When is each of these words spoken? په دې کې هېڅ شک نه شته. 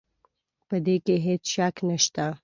په 0.67 0.75
دې 0.85 0.95
کې 1.05 1.15
هېڅ 1.25 1.43
شک 1.53 1.75
نه 1.87 1.97
شته. 2.03 2.25